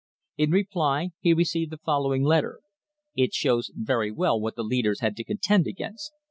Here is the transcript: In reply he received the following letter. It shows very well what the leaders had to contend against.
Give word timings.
In 0.35 0.49
reply 0.49 1.11
he 1.19 1.31
received 1.31 1.71
the 1.71 1.77
following 1.77 2.23
letter. 2.23 2.61
It 3.13 3.35
shows 3.35 3.69
very 3.75 4.09
well 4.11 4.41
what 4.41 4.55
the 4.55 4.63
leaders 4.63 5.01
had 5.01 5.15
to 5.17 5.23
contend 5.23 5.67
against. 5.67 6.11